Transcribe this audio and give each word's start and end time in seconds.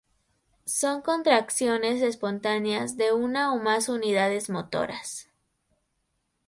Son 0.65 1.03
contracciones 1.03 2.01
espontáneas 2.01 2.97
de 2.97 3.11
una 3.13 3.53
o 3.53 3.59
más 3.59 3.87
unidades 3.87 4.49
motoras. 4.49 5.29